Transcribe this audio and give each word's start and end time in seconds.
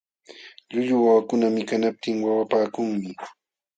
Llullu 0.69 0.95
wawakuna 1.05 1.45
mikanaptin 1.57 2.15
wawapaakunmi. 2.25 3.11